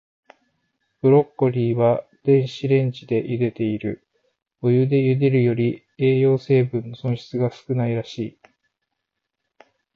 [1.03, 4.03] ブロッコリーは、電子レンジでゆでている。
[4.63, 8.39] お湯でゆでるより、栄養成分の損失が少ないらしい。